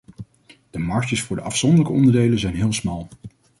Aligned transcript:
De 0.69 0.79
marges 0.79 1.21
voor 1.21 1.35
de 1.35 1.41
afzonderlijke 1.41 1.93
onderdelen 1.93 2.39
zijn 2.39 2.55
heel 2.55 2.73
smal. 2.73 3.07